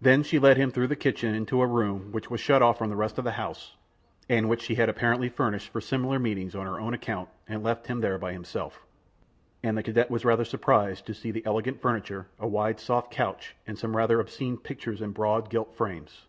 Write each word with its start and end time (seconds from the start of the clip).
Then 0.00 0.22
she 0.22 0.38
lead 0.38 0.56
him 0.56 0.70
through 0.70 0.86
the 0.86 0.96
kitchen 0.96 1.34
into 1.34 1.60
a 1.60 1.66
room 1.66 2.12
which 2.12 2.30
was 2.30 2.40
shut 2.40 2.62
off 2.62 2.78
from 2.78 2.88
the 2.88 2.96
rest 2.96 3.18
of 3.18 3.24
the 3.24 3.32
house, 3.32 3.76
and 4.26 4.48
which 4.48 4.62
she 4.62 4.76
had 4.76 4.88
apparently 4.88 5.28
furnished 5.28 5.70
for 5.70 5.82
similar 5.82 6.18
meetings, 6.18 6.54
on 6.54 6.64
her 6.64 6.80
own 6.80 6.94
account, 6.94 7.28
and 7.46 7.62
left 7.62 7.86
him 7.88 8.00
there 8.00 8.16
by 8.16 8.32
himself, 8.32 8.86
and 9.62 9.76
the 9.76 9.82
cadet 9.82 10.10
was 10.10 10.24
rather 10.24 10.46
surprised 10.46 11.04
to 11.04 11.12
see 11.12 11.30
the 11.30 11.44
elegant 11.44 11.78
furniture, 11.82 12.26
a 12.38 12.48
wide, 12.48 12.80
soft 12.80 13.10
couch, 13.10 13.54
and 13.66 13.78
some 13.78 13.94
rather 13.98 14.18
obscene 14.18 14.56
pictures 14.56 15.02
in 15.02 15.10
broad, 15.12 15.50
gilt 15.50 15.74
frames. 15.74 16.22